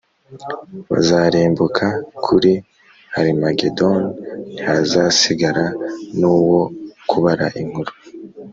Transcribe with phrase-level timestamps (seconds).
[0.91, 1.85] bazarimbuka
[2.25, 2.51] kuri
[3.13, 4.07] Harimagedoni
[4.55, 5.65] ntihazasigara
[6.19, 6.61] nuwo
[7.09, 7.91] kubara inkuru.